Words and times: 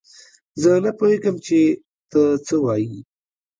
زه 0.61 0.71
نه 0.83 0.91
پوهېږم 0.97 1.35
چې 1.45 1.59
تۀ 2.11 2.21
څۀ 2.45 2.57
وايي. 2.65 2.97